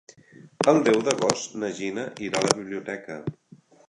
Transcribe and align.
El 0.71 0.79
deu 0.87 0.95
d'agost 1.09 1.53
na 1.63 1.69
Gina 1.79 2.05
irà 2.29 2.39
a 2.41 2.45
la 2.47 2.57
biblioteca. 2.63 3.19